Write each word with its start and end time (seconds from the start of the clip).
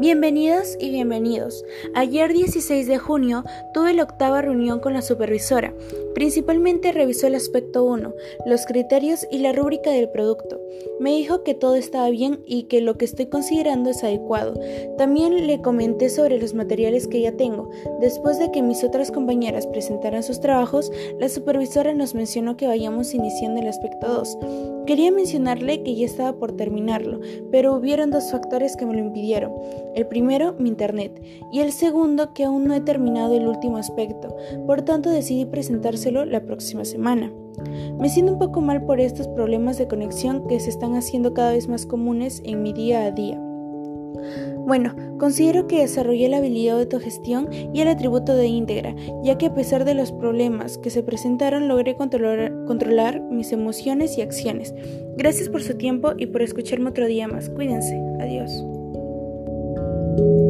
Bienvenidos 0.00 0.76
y 0.78 0.90
bienvenidos. 0.90 1.64
Ayer 1.92 2.32
16 2.32 2.86
de 2.86 2.98
junio 2.98 3.42
tuve 3.74 3.94
la 3.94 4.04
octava 4.04 4.40
reunión 4.40 4.78
con 4.78 4.92
la 4.92 5.02
supervisora. 5.02 5.74
Principalmente 6.14 6.92
revisó 6.92 7.26
el 7.26 7.34
aspecto 7.34 7.82
1, 7.82 8.14
los 8.46 8.64
criterios 8.64 9.26
y 9.28 9.38
la 9.38 9.52
rúbrica 9.52 9.90
del 9.90 10.08
producto. 10.08 10.60
Me 11.00 11.16
dijo 11.16 11.42
que 11.42 11.54
todo 11.54 11.74
estaba 11.74 12.10
bien 12.10 12.44
y 12.46 12.64
que 12.64 12.80
lo 12.80 12.96
que 12.96 13.06
estoy 13.06 13.26
considerando 13.26 13.90
es 13.90 14.04
adecuado. 14.04 14.54
También 14.96 15.48
le 15.48 15.60
comenté 15.62 16.10
sobre 16.10 16.38
los 16.38 16.54
materiales 16.54 17.08
que 17.08 17.20
ya 17.20 17.32
tengo. 17.32 17.68
Después 18.00 18.38
de 18.38 18.52
que 18.52 18.62
mis 18.62 18.84
otras 18.84 19.10
compañeras 19.10 19.66
presentaran 19.66 20.22
sus 20.22 20.40
trabajos, 20.40 20.92
la 21.18 21.28
supervisora 21.28 21.92
nos 21.92 22.14
mencionó 22.14 22.56
que 22.56 22.68
vayamos 22.68 23.14
iniciando 23.14 23.60
el 23.60 23.68
aspecto 23.68 24.06
2. 24.06 24.38
Quería 24.86 25.10
mencionarle 25.10 25.82
que 25.82 25.94
ya 25.94 26.06
estaba 26.06 26.38
por 26.38 26.56
terminarlo, 26.56 27.20
pero 27.50 27.74
hubieron 27.74 28.10
dos 28.10 28.30
factores 28.30 28.76
que 28.76 28.86
me 28.86 28.94
lo 28.94 29.00
impidieron. 29.00 29.52
El 29.94 30.06
primero, 30.06 30.54
mi 30.58 30.68
internet, 30.68 31.20
y 31.52 31.60
el 31.60 31.72
segundo, 31.72 32.32
que 32.34 32.44
aún 32.44 32.64
no 32.64 32.74
he 32.74 32.80
terminado 32.80 33.34
el 33.36 33.46
último 33.46 33.76
aspecto, 33.76 34.36
por 34.66 34.82
tanto 34.82 35.10
decidí 35.10 35.44
presentárselo 35.44 36.24
la 36.24 36.44
próxima 36.44 36.84
semana. 36.84 37.32
Me 37.98 38.08
siento 38.08 38.32
un 38.32 38.38
poco 38.38 38.60
mal 38.60 38.84
por 38.84 39.00
estos 39.00 39.26
problemas 39.28 39.78
de 39.78 39.88
conexión 39.88 40.46
que 40.46 40.60
se 40.60 40.70
están 40.70 40.94
haciendo 40.94 41.34
cada 41.34 41.52
vez 41.52 41.68
más 41.68 41.86
comunes 41.86 42.40
en 42.44 42.62
mi 42.62 42.72
día 42.72 43.04
a 43.04 43.10
día. 43.10 43.40
Bueno, 44.66 44.94
considero 45.18 45.66
que 45.66 45.80
desarrollé 45.80 46.28
la 46.28 46.36
habilidad 46.38 46.76
de 46.76 46.82
autogestión 46.82 47.48
y 47.72 47.80
el 47.80 47.88
atributo 47.88 48.36
de 48.36 48.48
íntegra, 48.48 48.94
ya 49.22 49.38
que 49.38 49.46
a 49.46 49.54
pesar 49.54 49.86
de 49.86 49.94
los 49.94 50.12
problemas 50.12 50.76
que 50.76 50.90
se 50.90 51.02
presentaron 51.02 51.68
logré 51.68 51.96
controlar, 51.96 52.52
controlar, 52.66 53.22
mis 53.22 53.52
emociones 53.52 54.18
y 54.18 54.22
acciones. 54.22 54.74
Gracias 55.16 55.48
por 55.48 55.62
su 55.62 55.74
tiempo 55.74 56.12
y 56.18 56.26
por 56.26 56.42
escucharme 56.42 56.90
otro 56.90 57.06
día 57.06 57.28
más. 57.28 57.48
Cuídense. 57.48 57.98
Adiós. 58.20 58.62
Thank 60.18 60.40
you. 60.40 60.47